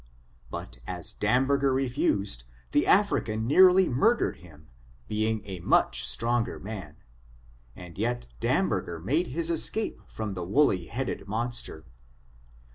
But 0.49 0.79
as 0.87 1.13
Damberger 1.13 1.71
refused, 1.71 2.45
the 2.71 2.85
Afncan 2.87 3.43
nearly 3.45 3.87
murdered 3.87 4.37
him, 4.37 4.67
being 5.07 5.43
a 5.45 5.59
much 5.59 6.07
stronger 6.07 6.57
man, 6.57 6.97
and 7.75 7.99
yet 7.99 8.25
Damberger 8.39 8.99
made 8.99 9.27
his 9.27 9.51
escape 9.51 10.01
from 10.07 10.33
the 10.33 10.43
woolly 10.43 10.85
headed 10.87 11.27
monster. 11.27 11.85